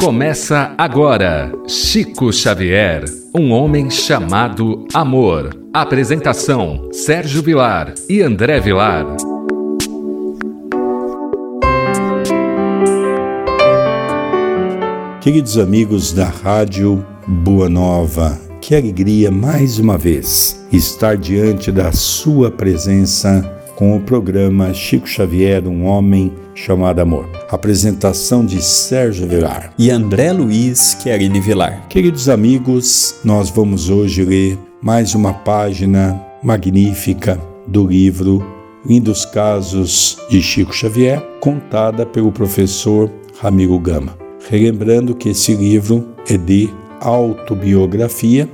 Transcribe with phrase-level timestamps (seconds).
[0.00, 5.50] Começa agora Chico Xavier, um homem chamado amor.
[5.74, 9.04] Apresentação: Sérgio Vilar e André Vilar.
[15.20, 22.52] Queridos amigos da Rádio Boa Nova, que alegria mais uma vez estar diante da Sua
[22.52, 27.30] presença com o programa Chico Xavier, um homem chamado amor.
[27.48, 31.86] Apresentação de Sérgio Vilar e André Luiz Querini Vilar.
[31.88, 38.44] Queridos amigos, nós vamos hoje ler mais uma página magnífica do livro
[38.84, 43.08] Lindos Casos de Chico Xavier, contada pelo professor
[43.40, 44.18] Ramiro Gama.
[44.50, 48.48] Relembrando que esse livro é de autobiografia,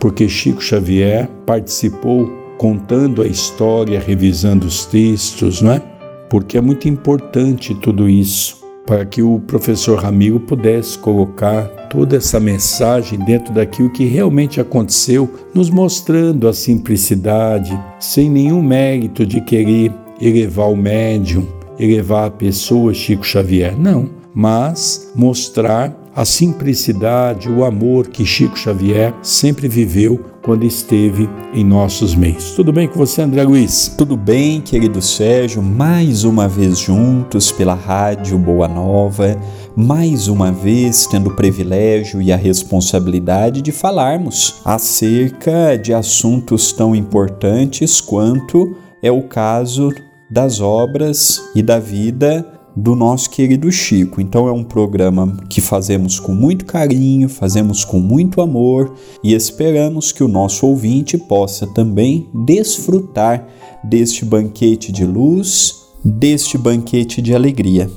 [0.00, 5.82] porque Chico Xavier participou contando a história, revisando os textos, não é?
[6.30, 12.38] Porque é muito importante tudo isso para que o professor Ramiro pudesse colocar toda essa
[12.38, 19.92] mensagem dentro daquilo que realmente aconteceu, nos mostrando a simplicidade, sem nenhum mérito de querer
[20.20, 21.46] elevar o médium,
[21.78, 29.12] elevar a pessoa Chico Xavier, não, mas mostrar a simplicidade, o amor que Chico Xavier
[29.22, 32.52] sempre viveu quando esteve em nossos meios.
[32.52, 33.88] Tudo bem com você, André Luiz?
[33.96, 39.40] Tudo bem, querido Sérgio, mais uma vez juntos pela Rádio Boa Nova,
[39.74, 46.94] mais uma vez tendo o privilégio e a responsabilidade de falarmos acerca de assuntos tão
[46.94, 49.90] importantes quanto é o caso
[50.30, 54.20] das obras e da vida do nosso querido Chico.
[54.20, 60.12] Então é um programa que fazemos com muito carinho, fazemos com muito amor e esperamos
[60.12, 63.46] que o nosso ouvinte possa também desfrutar
[63.82, 67.90] deste banquete de luz, deste banquete de alegria.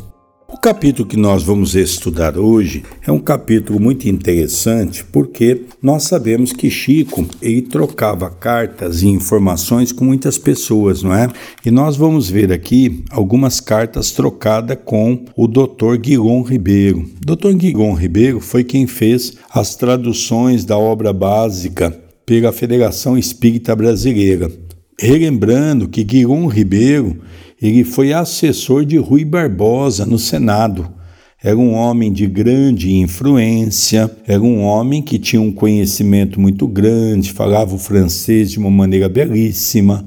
[0.50, 6.54] O capítulo que nós vamos estudar hoje é um capítulo muito interessante porque nós sabemos
[6.54, 11.28] que Chico ele trocava cartas e informações com muitas pessoas, não é?
[11.66, 15.98] E nós vamos ver aqui algumas cartas trocadas com o Dr.
[16.00, 17.06] Guilhom Ribeiro.
[17.20, 17.52] Dr.
[17.52, 21.92] Guilhom Ribeiro foi quem fez as traduções da obra básica
[22.26, 24.67] pela Federação Espírita Brasileira.
[25.00, 27.22] Relembrando que Guilhom Ribeiro
[27.62, 30.92] ele foi assessor de Rui Barbosa no Senado.
[31.42, 37.32] Era um homem de grande influência, era um homem que tinha um conhecimento muito grande,
[37.32, 40.04] falava o francês de uma maneira belíssima.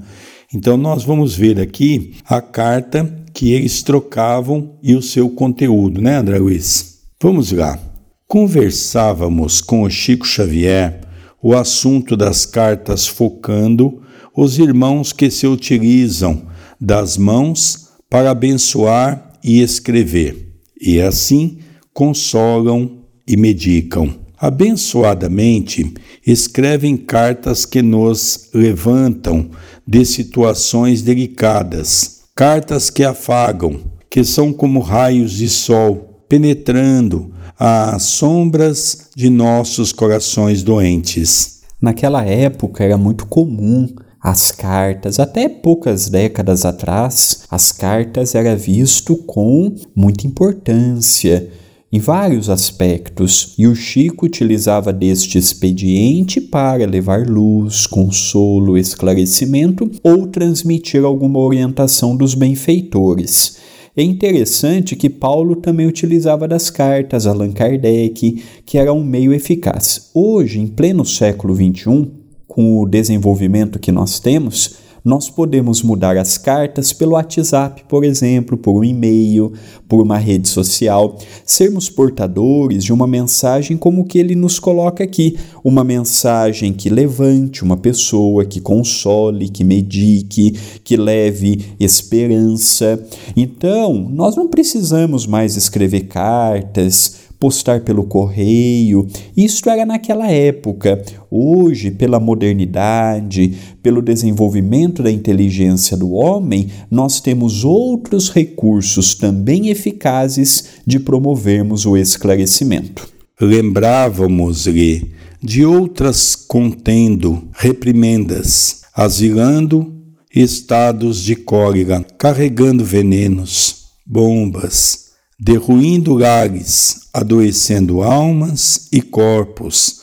[0.53, 6.17] Então, nós vamos ver aqui a carta que eles trocavam e o seu conteúdo, né,
[6.17, 6.99] André Luiz?
[7.23, 7.79] Vamos lá.
[8.27, 11.01] Conversávamos com o Chico Xavier
[11.41, 14.03] o assunto das cartas focando
[14.37, 16.47] os irmãos que se utilizam
[16.81, 21.59] das mãos para abençoar e escrever, e assim
[21.93, 24.15] consolam e medicam.
[24.39, 25.93] Abençoadamente,
[26.27, 29.51] escrevem cartas que nos levantam
[29.87, 39.11] de situações delicadas, cartas que afagam, que são como raios de sol, penetrando as sombras
[39.15, 41.61] de nossos corações doentes.
[41.81, 43.89] Naquela época era muito comum
[44.23, 51.49] as cartas, até poucas décadas atrás, as cartas era visto com muita importância
[51.93, 60.29] em vários aspectos, e o Chico utilizava deste expediente para levar luz, consolo, esclarecimento ou
[60.29, 63.57] transmitir alguma orientação dos benfeitores.
[63.97, 70.11] É interessante que Paulo também utilizava das cartas, Allan Kardec, que era um meio eficaz.
[70.15, 72.20] Hoje, em pleno século XXI,
[72.51, 74.75] com o desenvolvimento que nós temos,
[75.05, 79.53] nós podemos mudar as cartas pelo WhatsApp, por exemplo, por um e-mail,
[79.89, 81.17] por uma rede social,
[81.47, 87.63] sermos portadores de uma mensagem como que ele nos coloca aqui, uma mensagem que levante
[87.63, 90.53] uma pessoa, que console, que medique,
[90.83, 93.01] que leve esperança.
[93.37, 99.07] Então, nós não precisamos mais escrever cartas, postar pelo correio.
[99.35, 101.03] Isto era naquela época.
[101.31, 110.81] Hoje, pela modernidade, pelo desenvolvimento da inteligência do homem, nós temos outros recursos também eficazes
[110.87, 113.09] de promovermos o esclarecimento.
[113.41, 115.13] Lembrávamos-lhe
[115.43, 119.97] de outras contendo reprimendas, asilando
[120.35, 125.07] estados de cólera, carregando venenos, bombas,
[125.39, 130.03] derruindo lares, adoecendo almas e corpos,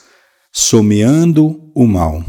[0.51, 2.23] someando o mal.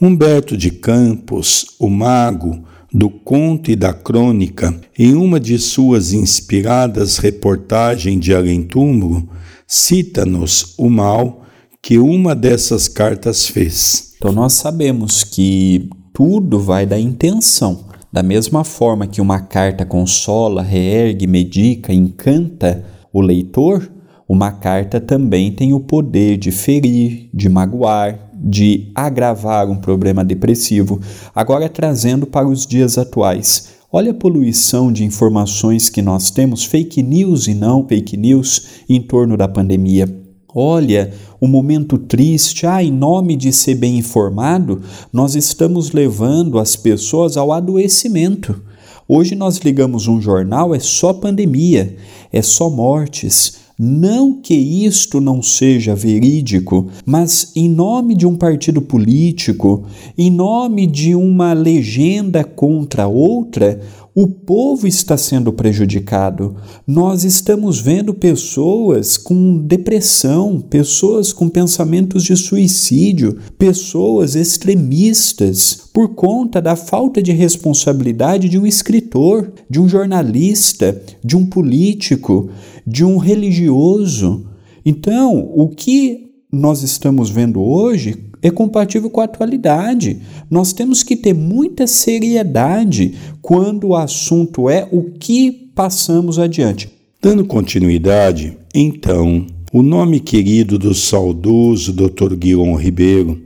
[0.00, 7.18] Humberto de Campos, o mago do conto e da crônica, em uma de suas inspiradas
[7.18, 9.28] reportagens de além-túmulo,
[9.66, 11.42] cita-nos o mal
[11.82, 14.14] que uma dessas cartas fez.
[14.16, 17.84] Então nós sabemos que tudo vai da intenção.
[18.12, 23.90] Da mesma forma que uma carta consola, reergue, medica, encanta o leitor,
[24.28, 31.00] uma carta também tem o poder de ferir, de magoar, de agravar um problema depressivo.
[31.34, 37.02] Agora, trazendo para os dias atuais, olha a poluição de informações que nós temos, fake
[37.02, 40.08] news e não fake news, em torno da pandemia.
[40.52, 44.80] Olha o momento triste, ah, em nome de ser bem informado,
[45.12, 48.60] nós estamos levando as pessoas ao adoecimento.
[49.06, 51.96] Hoje nós ligamos um jornal, é só pandemia,
[52.32, 53.65] é só mortes.
[53.78, 59.84] Não que isto não seja verídico, mas em nome de um partido político,
[60.16, 63.78] em nome de uma legenda contra outra,
[64.16, 66.56] o povo está sendo prejudicado.
[66.86, 76.62] Nós estamos vendo pessoas com depressão, pessoas com pensamentos de suicídio, pessoas extremistas por conta
[76.62, 82.48] da falta de responsabilidade de um escritor, de um jornalista, de um político,
[82.86, 84.46] de um religioso.
[84.82, 90.20] Então, o que nós estamos vendo hoje é compatível com a atualidade.
[90.50, 96.88] Nós temos que ter muita seriedade quando o assunto é o que passamos adiante.
[97.20, 102.34] Dando continuidade, então, o nome querido do saudoso Dr.
[102.36, 103.42] Guilherme Ribeiro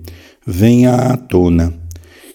[0.47, 1.75] vem à tona,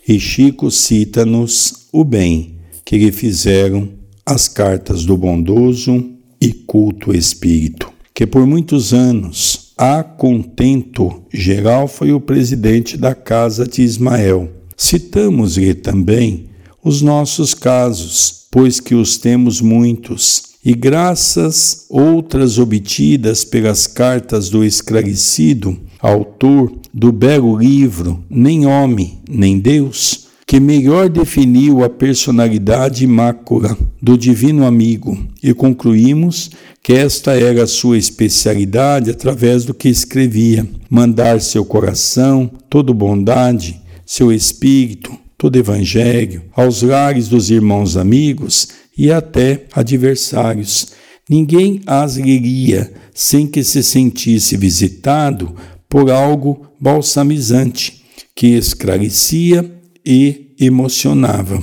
[0.08, 3.90] e Chico cita-nos o bem que lhe fizeram
[4.26, 6.04] as cartas do bondoso
[6.42, 13.66] e culto espírito, que por muitos anos a contento geral foi o presidente da Casa
[13.66, 14.50] de Ismael.
[14.78, 16.46] Citamos-lhe também
[16.84, 24.64] os nossos casos, pois que os temos muitos, e graças outras obtidas pelas cartas do
[24.64, 33.76] esclarecido, autor do belo livro Nem Homem, Nem Deus, que melhor definiu a personalidade mácula
[34.00, 36.52] do Divino Amigo, e concluímos
[36.84, 43.82] que esta era a sua especialidade através do que escrevia: mandar seu coração, toda bondade,
[44.06, 50.90] seu espírito, todo evangelho, aos lares dos irmãos amigos e até adversários.
[51.28, 55.56] Ninguém as leria sem que se sentisse visitado
[55.90, 58.04] por algo balsamizante,
[58.36, 59.75] que esclarecia
[60.06, 61.62] e emocionava.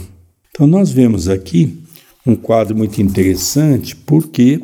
[0.50, 1.78] Então, nós vemos aqui
[2.26, 4.60] um quadro muito interessante porque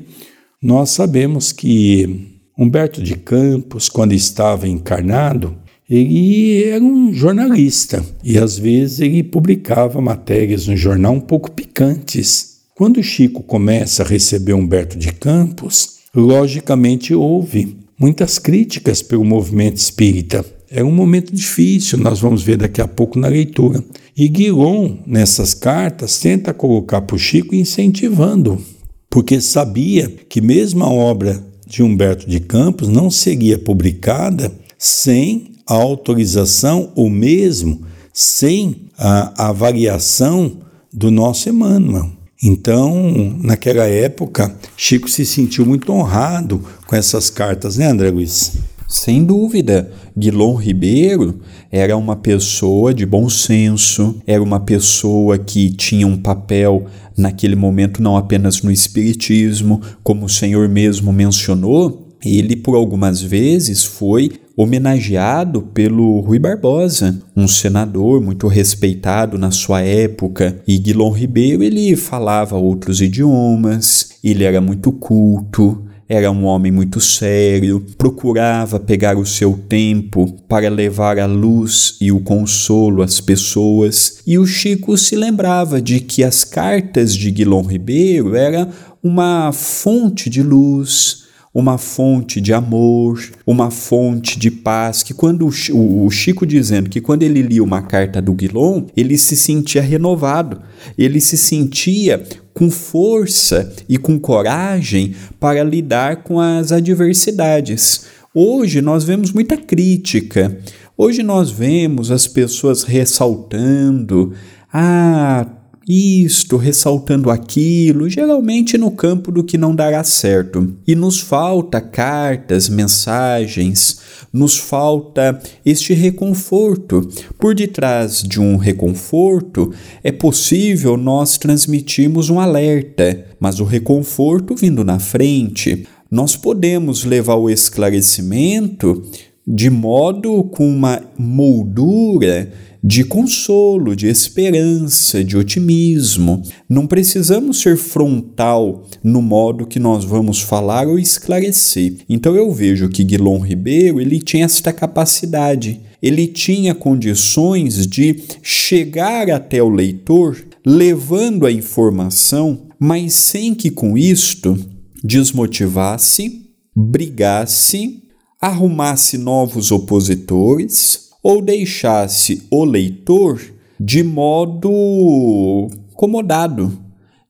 [0.61, 5.57] nós sabemos que Humberto de Campos, quando estava encarnado,
[5.89, 12.59] ele era um jornalista e às vezes ele publicava matérias no jornal um pouco picantes.
[12.75, 20.45] Quando Chico começa a receber Humberto de Campos, logicamente houve muitas críticas pelo movimento espírita.
[20.71, 23.83] É um momento difícil, nós vamos ver daqui a pouco na leitura.
[24.15, 28.61] E Guilom, nessas cartas, tenta colocar para o Chico incentivando,
[29.09, 35.75] porque sabia que mesmo a obra de Humberto de Campos não seria publicada sem a
[35.75, 37.83] autorização ou mesmo
[38.13, 40.59] sem a avaliação
[40.93, 42.11] do nosso Emmanuel.
[42.43, 48.53] Então, naquela época, Chico se sentiu muito honrado com essas cartas, né, André Luiz?
[48.89, 51.41] Sem dúvida, Guilom Ribeiro
[51.71, 58.03] era uma pessoa de bom senso, era uma pessoa que tinha um papel naquele momento
[58.03, 65.61] não apenas no espiritismo, como o Senhor mesmo mencionou, ele por algumas vezes foi homenageado
[65.63, 70.63] pelo Rui Barbosa, um senador muito respeitado na sua época.
[70.67, 77.01] E Guilom Ribeiro ele falava outros idiomas, ele era muito culto, era um homem muito
[77.01, 84.21] sério, procurava pegar o seu tempo para levar a luz e o consolo às pessoas,
[84.27, 88.71] e o Chico se lembrava de que as cartas de Guilom Ribeiro eram
[89.03, 96.11] uma fonte de luz, uma fonte de amor, uma fonte de paz, que quando o,
[96.11, 100.61] Chico dizendo que quando ele lia uma carta do Guilom, ele se sentia renovado,
[100.97, 102.23] ele se sentia
[102.59, 108.07] com força e com coragem para lidar com as adversidades.
[108.35, 110.59] Hoje nós vemos muita crítica.
[110.97, 114.35] Hoje nós vemos as pessoas ressaltando:
[114.73, 115.47] ah,
[115.89, 120.75] isto, ressaltando aquilo, geralmente no campo do que não dará certo.
[120.87, 123.99] E nos falta cartas, mensagens,
[124.31, 127.09] nos falta este reconforto.
[127.39, 129.73] Por detrás de um reconforto,
[130.05, 135.87] é possível nós transmitirmos um alerta, mas o reconforto vindo na frente.
[136.11, 139.03] nós podemos levar o esclarecimento
[139.47, 146.43] de modo com uma moldura de consolo, de esperança, de otimismo.
[146.69, 151.97] Não precisamos ser frontal no modo que nós vamos falar ou esclarecer.
[152.09, 155.81] Então eu vejo que Guilom Ribeiro ele tinha esta capacidade.
[156.01, 163.99] Ele tinha condições de chegar até o leitor levando a informação, mas sem que com
[163.99, 164.57] isto
[165.03, 168.03] desmotivasse, brigasse,
[168.41, 173.41] arrumasse novos opositores ou deixasse o leitor
[173.79, 176.79] de modo acomodado,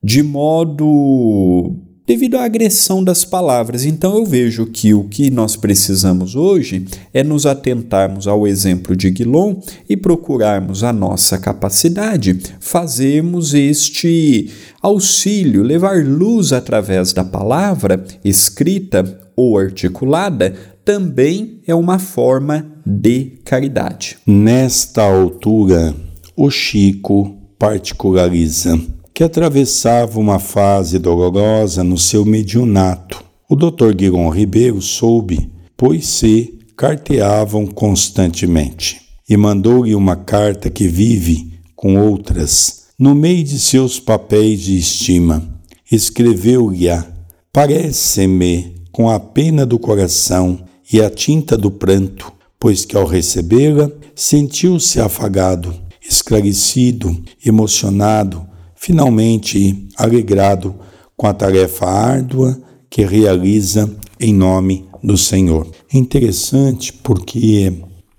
[0.03, 1.75] de modo
[2.09, 3.85] devido à agressão das palavras.
[3.85, 9.11] Então eu vejo que o que nós precisamos hoje é nos atentarmos ao exemplo de
[9.11, 19.21] Guilom e procurarmos a nossa capacidade, fazermos este auxílio, levar luz através da palavra escrita
[19.37, 20.55] ou articulada,
[20.89, 24.17] também é uma forma de caridade.
[24.27, 25.95] Nesta altura,
[26.35, 28.81] o Chico particulariza
[29.13, 33.23] que atravessava uma fase dolorosa no seu mediunato.
[33.51, 33.93] O Dr.
[33.93, 42.85] Guilherme Ribeiro soube, pois se carteavam constantemente, e mandou-lhe uma carta que vive com outras
[42.99, 45.47] no meio de seus papéis de estima.
[45.93, 47.07] Escreveu-lhe-a:
[47.53, 53.91] Parece-me, com a pena do coração e a tinta do pranto, pois que ao recebê-la
[54.15, 60.75] sentiu-se afagado, esclarecido, emocionado, finalmente alegrado
[61.17, 65.69] com a tarefa árdua que realiza em nome do Senhor.
[65.93, 67.73] É interessante porque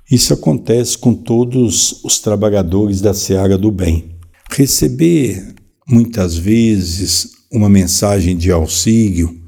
[0.09, 4.17] isso acontece com todos os trabalhadores da seara do bem.
[4.51, 5.55] Receber
[5.87, 9.39] muitas vezes uma mensagem de auxílio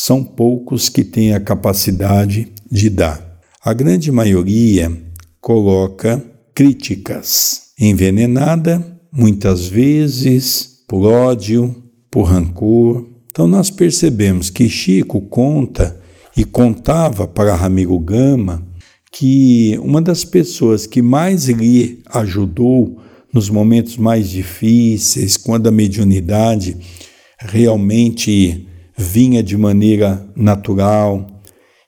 [0.00, 3.40] são poucos que têm a capacidade de dar.
[3.60, 4.96] A grande maioria
[5.40, 6.22] coloca
[6.54, 8.80] críticas, envenenada
[9.12, 11.74] muitas vezes por ódio,
[12.10, 13.08] por rancor.
[13.26, 16.00] Então nós percebemos que Chico conta
[16.36, 18.64] e contava para Ramiro Gama
[19.10, 23.00] que uma das pessoas que mais lhe ajudou
[23.34, 26.76] nos momentos mais difíceis, quando a mediunidade
[27.40, 28.67] realmente
[28.98, 31.24] vinha de maneira natural,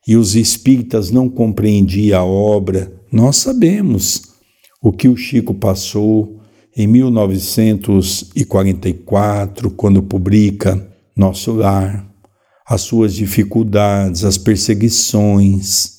[0.07, 2.93] e os espíritas não compreendiam a obra.
[3.13, 4.23] Nós sabemos
[4.81, 6.39] o que o Chico passou
[6.77, 12.09] em 1944, quando publica Nosso Lar,
[12.65, 15.99] as suas dificuldades, as perseguições.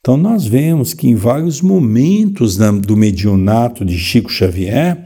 [0.00, 5.04] Então, nós vemos que em vários momentos do mediunato de Chico Xavier,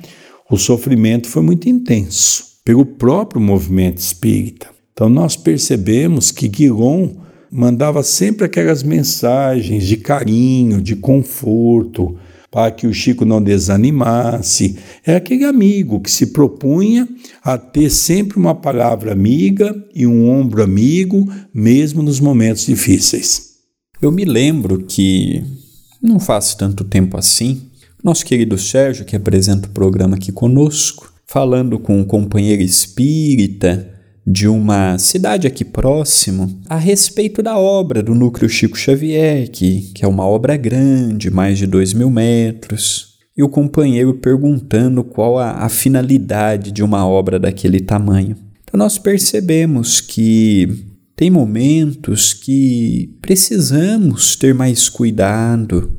[0.48, 4.70] o sofrimento foi muito intenso pelo próprio movimento espírita.
[5.00, 7.08] Então, nós percebemos que Guilom
[7.50, 12.18] mandava sempre aquelas mensagens de carinho, de conforto,
[12.50, 14.76] para que o Chico não desanimasse.
[15.06, 17.08] É aquele amigo que se propunha
[17.42, 23.54] a ter sempre uma palavra amiga e um ombro amigo, mesmo nos momentos difíceis.
[24.02, 25.42] Eu me lembro que,
[26.02, 27.62] não faz tanto tempo assim,
[28.04, 34.46] nosso querido Sérgio, que apresenta o programa aqui conosco, falando com um companheiro espírita, de
[34.46, 40.08] uma cidade aqui próximo a respeito da obra do Núcleo Chico Xavier, que, que é
[40.08, 45.68] uma obra grande, mais de dois mil metros, e o companheiro perguntando qual a, a
[45.68, 48.36] finalidade de uma obra daquele tamanho.
[48.62, 50.86] Então nós percebemos que
[51.16, 55.98] tem momentos que precisamos ter mais cuidado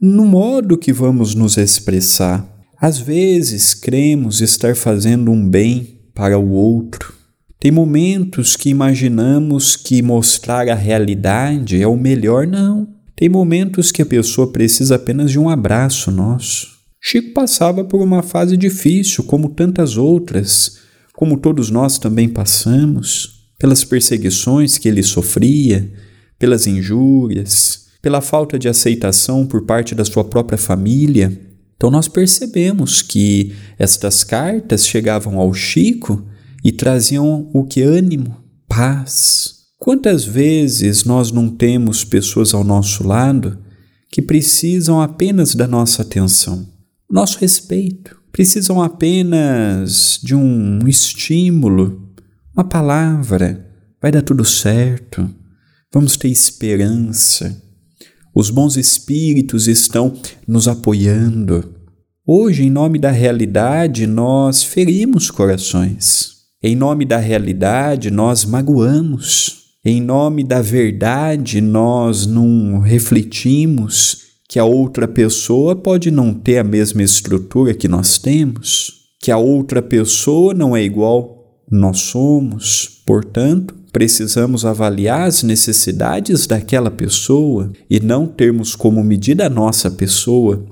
[0.00, 2.48] no modo que vamos nos expressar.
[2.80, 7.12] Às vezes cremos estar fazendo um bem para o outro,
[7.60, 12.88] tem momentos que imaginamos que mostrar a realidade é o melhor, não.
[13.14, 16.68] Tem momentos que a pessoa precisa apenas de um abraço nosso.
[16.98, 20.78] Chico passava por uma fase difícil, como tantas outras,
[21.12, 25.92] como todos nós também passamos, pelas perseguições que ele sofria,
[26.38, 31.38] pelas injúrias, pela falta de aceitação por parte da sua própria família.
[31.76, 36.24] Então nós percebemos que estas cartas chegavam ao Chico
[36.64, 37.82] e traziam o que?
[37.82, 38.36] Ânimo,
[38.68, 39.60] paz.
[39.78, 43.58] Quantas vezes nós não temos pessoas ao nosso lado
[44.10, 46.68] que precisam apenas da nossa atenção,
[47.08, 52.10] nosso respeito, precisam apenas de um estímulo,
[52.54, 53.66] uma palavra,
[54.02, 55.28] vai dar tudo certo,
[55.92, 57.62] vamos ter esperança.
[58.34, 60.12] Os bons espíritos estão
[60.46, 61.74] nos apoiando.
[62.26, 66.39] Hoje, em nome da realidade, nós ferimos corações.
[66.62, 69.70] Em nome da realidade, nós magoamos.
[69.82, 76.64] Em nome da verdade, nós não refletimos que a outra pessoa pode não ter a
[76.64, 83.02] mesma estrutura que nós temos, que a outra pessoa não é igual nós somos.
[83.06, 90.62] Portanto, precisamos avaliar as necessidades daquela pessoa e não termos como medida a nossa pessoa.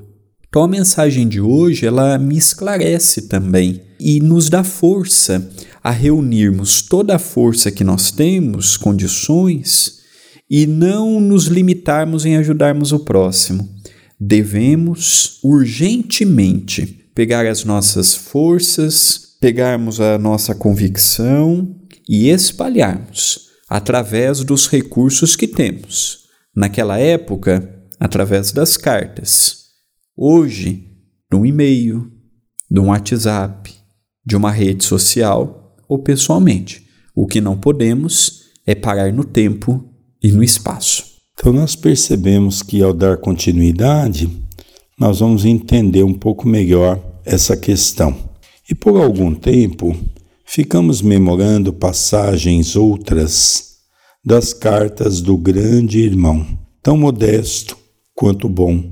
[0.50, 5.50] Então a mensagem de hoje, ela me esclarece também e nos dá força
[5.82, 9.98] a reunirmos toda a força que nós temos, condições,
[10.50, 13.68] e não nos limitarmos em ajudarmos o próximo.
[14.18, 21.76] Devemos urgentemente pegar as nossas forças, pegarmos a nossa convicção
[22.08, 26.26] e espalharmos através dos recursos que temos.
[26.56, 29.66] Naquela época, através das cartas.
[30.16, 30.88] Hoje,
[31.32, 32.10] um e-mail,
[32.70, 33.74] um WhatsApp,
[34.24, 35.57] de uma rede social
[35.88, 36.86] ou pessoalmente.
[37.14, 39.84] O que não podemos é parar no tempo
[40.22, 41.04] e no espaço.
[41.32, 44.28] Então, nós percebemos que ao dar continuidade,
[44.98, 48.14] nós vamos entender um pouco melhor essa questão.
[48.68, 49.96] E por algum tempo,
[50.44, 53.78] ficamos memorando passagens outras
[54.24, 56.46] das cartas do grande irmão,
[56.82, 57.78] tão modesto
[58.14, 58.90] quanto bom,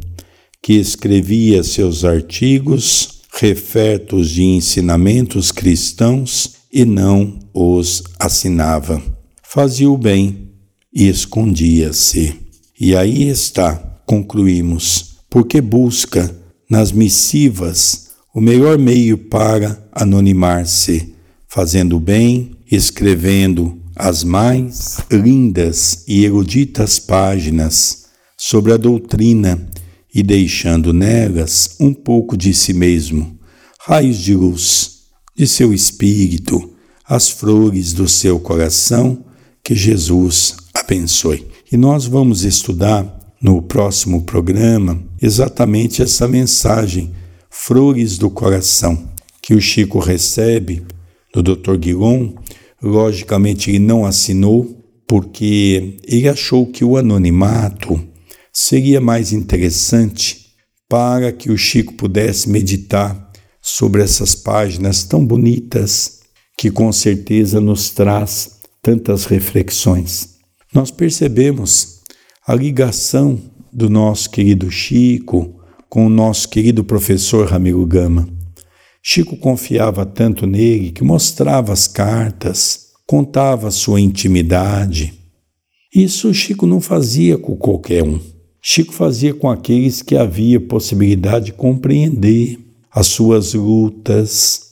[0.62, 9.02] que escrevia seus artigos refertos de ensinamentos cristãos e não os assinava.
[9.42, 10.50] Fazia o bem
[10.92, 12.38] e escondia-se.
[12.78, 16.30] E aí está, concluímos, porque busca
[16.68, 21.14] nas missivas o melhor meio para anonimar-se
[21.48, 29.66] fazendo bem, escrevendo as mais lindas e eruditas páginas sobre a doutrina
[30.14, 33.38] e deixando nelas um pouco de si mesmo,
[33.80, 34.95] raios de luz
[35.36, 36.72] de seu espírito,
[37.06, 39.24] as flores do seu coração,
[39.62, 41.46] que Jesus abençoe.
[41.70, 47.12] E nós vamos estudar no próximo programa exatamente essa mensagem,
[47.50, 49.08] flores do coração,
[49.42, 50.82] que o Chico recebe
[51.34, 51.76] do Dr.
[51.76, 52.32] Guilon,
[52.82, 58.00] logicamente ele não assinou porque ele achou que o anonimato
[58.52, 60.46] seria mais interessante
[60.88, 63.25] para que o Chico pudesse meditar
[63.68, 66.20] sobre essas páginas tão bonitas
[66.56, 70.36] que com certeza nos traz tantas reflexões.
[70.72, 72.00] Nós percebemos
[72.46, 73.36] a ligação
[73.72, 78.28] do nosso querido Chico com o nosso querido professor Ramiro Gama.
[79.02, 85.12] Chico confiava tanto nele que mostrava as cartas, contava sua intimidade.
[85.92, 88.20] Isso Chico não fazia com qualquer um.
[88.62, 92.65] Chico fazia com aqueles que havia possibilidade de compreender
[92.96, 94.62] as suas lutas,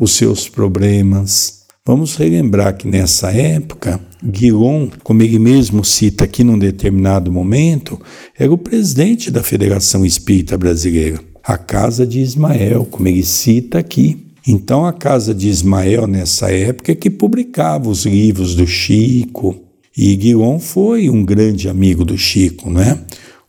[0.00, 1.64] os seus problemas.
[1.86, 8.00] Vamos relembrar que nessa época, Guilon, como ele mesmo cita aqui num determinado momento,
[8.38, 14.28] era o presidente da Federação Espírita Brasileira a casa de Ismael, como ele cita aqui.
[14.48, 19.54] Então, a casa de Ismael, nessa época, é que publicava os livros do Chico,
[19.94, 22.98] e Guilhom foi um grande amigo do Chico, né?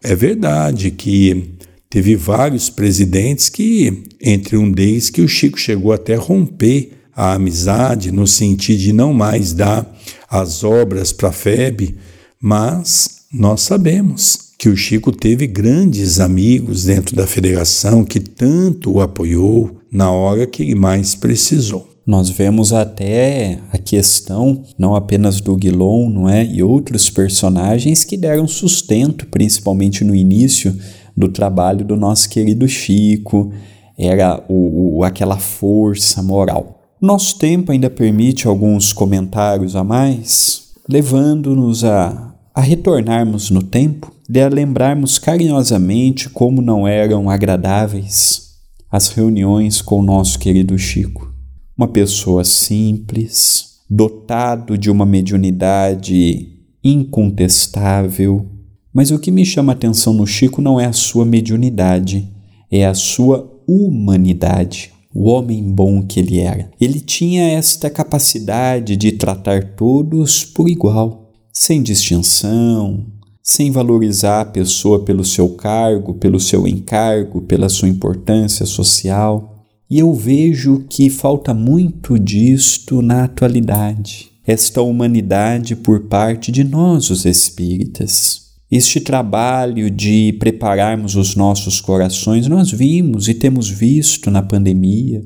[0.04, 1.55] É verdade que
[1.90, 8.12] teve vários presidentes que, entre um deles, que o Chico chegou até romper a amizade,
[8.12, 9.90] no sentido de não mais dar
[10.30, 11.96] as obras para a FEB,
[12.42, 19.02] mas nós sabemos que o Chico teve grandes amigos dentro da federação que tanto o
[19.02, 21.90] apoiou na hora que mais precisou.
[22.06, 28.16] Nós vemos até a questão não apenas do Guilon, não é, e outros personagens que
[28.16, 30.76] deram sustento, principalmente no início
[31.16, 33.52] do trabalho do nosso querido Chico,
[33.98, 36.82] era o, o aquela força moral.
[37.02, 44.42] Nosso tempo ainda permite alguns comentários a mais, levando-nos a, a retornarmos no tempo de
[44.42, 48.46] a lembrarmos carinhosamente como não eram agradáveis
[48.92, 51.34] as reuniões com o nosso querido Chico.
[51.78, 56.48] Uma pessoa simples, dotado de uma mediunidade
[56.84, 58.50] incontestável.
[58.96, 62.28] Mas o que me chama a atenção no Chico não é a sua mediunidade,
[62.72, 66.70] é a sua humanidade o homem bom que ele era.
[66.80, 73.06] Ele tinha esta capacidade de tratar todos por igual, sem distinção,
[73.42, 79.64] sem valorizar a pessoa pelo seu cargo, pelo seu encargo, pela sua importância social.
[79.90, 87.10] E eu vejo que falta muito disto na atualidade, esta humanidade por parte de nós,
[87.10, 88.45] os espíritas.
[88.72, 95.22] Este trabalho de prepararmos os nossos corações, nós vimos e temos visto na pandemia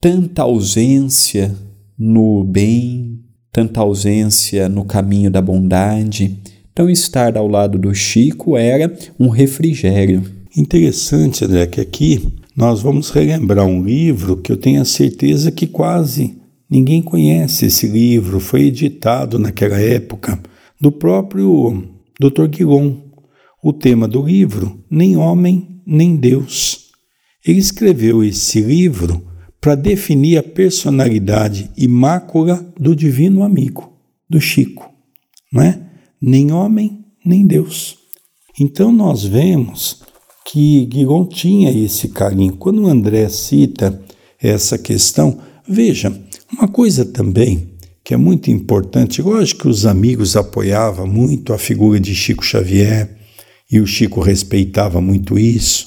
[0.00, 1.54] tanta ausência
[1.98, 3.20] no bem,
[3.52, 6.38] tanta ausência no caminho da bondade.
[6.72, 10.22] Então, estar ao lado do Chico era um refrigério.
[10.56, 15.66] Interessante, André, que aqui nós vamos relembrar um livro que eu tenho a certeza que
[15.66, 16.38] quase
[16.70, 18.40] ninguém conhece esse livro.
[18.40, 20.40] Foi editado naquela época
[20.80, 22.48] do próprio Dr.
[22.48, 22.96] Guilon.
[23.62, 26.90] O tema do livro, Nem Homem, Nem Deus.
[27.46, 29.26] Ele escreveu esse livro
[29.58, 33.90] para definir a personalidade e mácula do divino amigo,
[34.28, 34.90] do Chico,
[35.50, 35.80] não é?
[36.20, 37.96] Nem homem, nem Deus.
[38.58, 40.02] Então nós vemos
[40.44, 42.56] que Guiron tinha esse carinho.
[42.56, 43.98] Quando o André cita
[44.38, 46.12] essa questão, veja,
[46.52, 47.69] uma coisa também
[48.10, 53.08] que é muito importante, lógico que os amigos apoiavam muito a figura de Chico Xavier
[53.70, 55.86] e o Chico respeitava muito isso,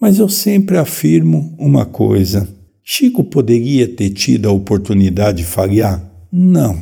[0.00, 2.48] mas eu sempre afirmo uma coisa:
[2.84, 6.08] Chico poderia ter tido a oportunidade de falhar?
[6.32, 6.80] Não,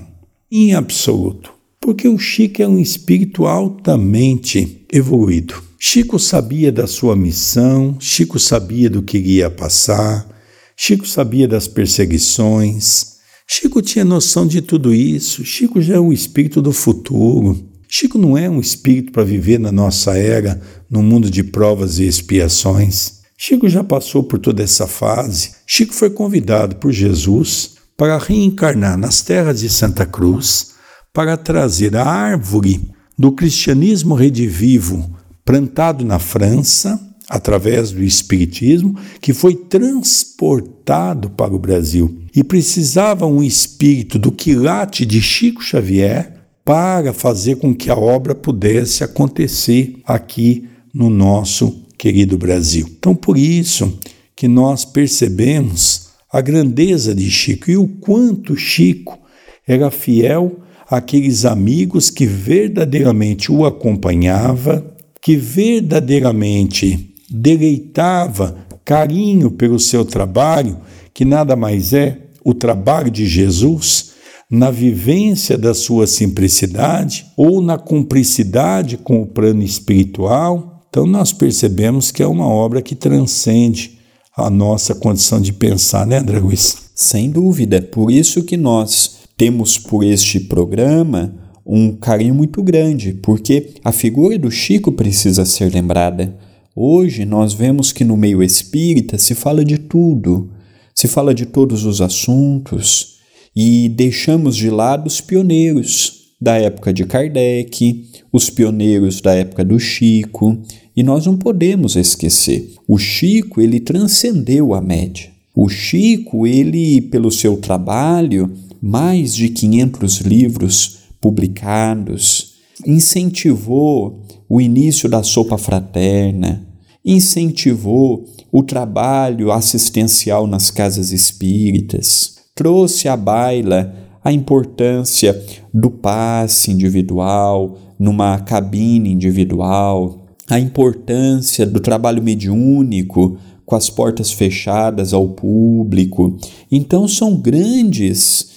[0.52, 5.54] em absoluto, porque o Chico é um espírito altamente evoluído.
[5.80, 10.28] Chico sabia da sua missão, Chico sabia do que iria passar,
[10.76, 13.13] Chico sabia das perseguições,
[13.46, 15.44] Chico tinha noção de tudo isso.
[15.44, 17.68] Chico já é um espírito do futuro.
[17.88, 22.04] Chico não é um espírito para viver na nossa era, no mundo de provas e
[22.04, 23.20] expiações.
[23.36, 25.52] Chico já passou por toda essa fase.
[25.66, 30.72] Chico foi convidado por Jesus para reencarnar nas terras de Santa Cruz,
[31.12, 36.98] para trazer a árvore do cristianismo redivivo plantado na França,
[37.28, 42.18] através do Espiritismo, que foi transportado para o Brasil.
[42.34, 46.34] E precisava um espírito do quilate de Chico Xavier
[46.64, 52.86] para fazer com que a obra pudesse acontecer aqui no nosso querido Brasil.
[52.98, 53.98] Então, por isso
[54.36, 59.18] que nós percebemos a grandeza de Chico e o quanto Chico
[59.66, 70.78] era fiel àqueles amigos que verdadeiramente o acompanhava, que verdadeiramente deleitava carinho pelo seu trabalho,
[71.12, 74.12] que nada mais é o trabalho de Jesus
[74.50, 82.12] na vivência da sua simplicidade ou na cumplicidade com o plano espiritual então nós percebemos
[82.12, 83.98] que é uma obra que transcende
[84.36, 86.92] a nossa condição de pensar, né, André Luiz?
[86.94, 87.82] Sem dúvida.
[87.82, 91.34] Por isso que nós temos por este programa
[91.66, 96.38] um carinho muito grande, porque a figura do Chico precisa ser lembrada.
[96.76, 100.50] Hoje nós vemos que no meio espírita se fala de tudo,
[100.92, 103.18] se fala de todos os assuntos
[103.54, 109.78] e deixamos de lado os pioneiros da época de Kardec, os pioneiros da época do
[109.78, 110.60] Chico,
[110.96, 112.74] e nós não podemos esquecer.
[112.88, 115.30] O Chico, ele transcendeu a média.
[115.54, 125.22] O Chico, ele, pelo seu trabalho, mais de 500 livros publicados, incentivou o início da
[125.22, 126.63] sopa fraterna,
[127.04, 135.38] incentivou o trabalho assistencial nas casas espíritas, trouxe à baila a importância
[135.72, 143.36] do passe individual, numa cabine individual, a importância do trabalho mediúnico
[143.66, 146.38] com as portas fechadas ao público.
[146.70, 148.50] Então, são grandes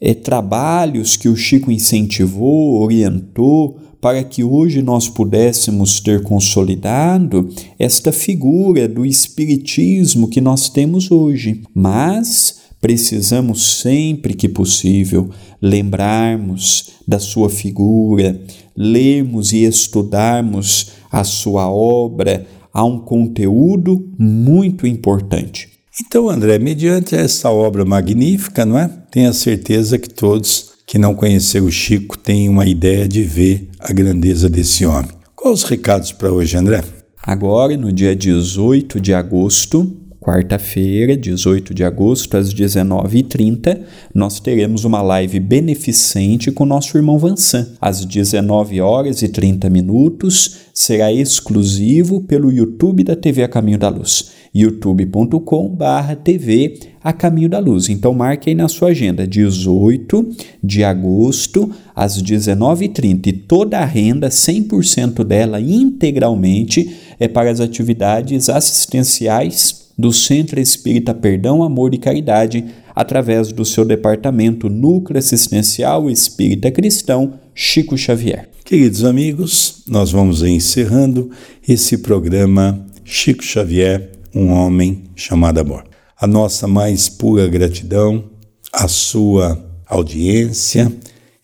[0.00, 8.10] é, trabalhos que o Chico incentivou, orientou, para que hoje nós pudéssemos ter consolidado esta
[8.10, 11.62] figura do Espiritismo que nós temos hoje.
[11.72, 15.30] Mas precisamos sempre que possível
[15.62, 18.42] lembrarmos da sua figura,
[18.76, 25.68] lermos e estudarmos a sua obra, há um conteúdo muito importante.
[26.04, 28.90] Então, André, mediante essa obra magnífica, não é?
[29.12, 33.94] Tenha certeza que todos que não conheceram o Chico têm uma ideia de ver a
[33.94, 35.08] grandeza desse homem.
[35.34, 36.84] Quais os recados para hoje, André?
[37.22, 43.80] Agora, no dia 18 de agosto, quarta-feira, 18 de agosto, às 19h30,
[44.14, 47.68] nós teremos uma live beneficente com nosso irmão Vansan.
[47.80, 53.88] Às 19 horas e 30 minutos, será exclusivo pelo YouTube da TV A Caminho da
[53.88, 57.88] Luz, youtube.com/barra TV A Caminho da Luz.
[57.88, 60.28] Então marque aí na sua agenda, 18
[60.62, 63.26] de agosto, às 19h30.
[63.28, 71.14] E toda a renda, 100% dela integralmente, é para as atividades assistenciais do Centro Espírita
[71.14, 78.48] Perdão, Amor e Caridade, através do seu departamento Núcleo Assistencial Espírita Cristão, Chico Xavier.
[78.64, 81.30] Queridos amigos, nós vamos encerrando
[81.68, 85.84] esse programa Chico Xavier, um homem chamado amor.
[86.16, 88.24] A nossa mais pura gratidão,
[88.72, 90.90] a sua audiência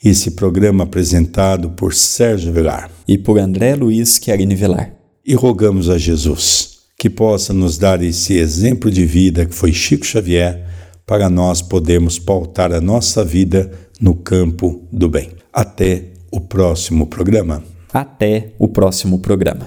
[0.02, 4.92] Esse programa apresentado por Sérgio Vilar e por André Luiz Querini Vilar.
[5.26, 10.06] E rogamos a Jesus que possa nos dar esse exemplo de vida que foi Chico
[10.06, 10.64] Xavier
[11.04, 13.70] para nós podermos pautar a nossa vida
[14.00, 15.30] no campo do bem.
[15.52, 17.64] Até o próximo programa.
[17.92, 19.66] Até o próximo programa.